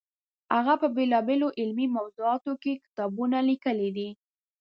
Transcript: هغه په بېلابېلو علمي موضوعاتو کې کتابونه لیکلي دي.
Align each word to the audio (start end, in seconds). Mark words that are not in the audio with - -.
هغه 0.55 0.73
په 0.81 0.87
بېلابېلو 0.95 1.47
علمي 1.59 1.87
موضوعاتو 1.97 2.51
کې 2.61 2.79
کتابونه 2.83 3.37
لیکلي 3.49 3.89
دي. 3.97 4.09